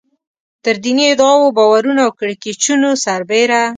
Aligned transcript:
تر 0.63 0.75
دیني 0.83 1.05
ادعاوو، 1.13 1.53
باورونو 1.57 2.01
او 2.05 2.11
کړکېچونو 2.19 2.89
سربېره. 3.05 3.61